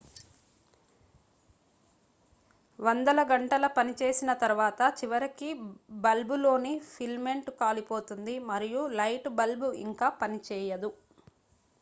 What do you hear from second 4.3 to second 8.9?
తరువాత చివరికి బల్బ్లోని ఫిలమెంట్ కాలిపోతుంది మరియు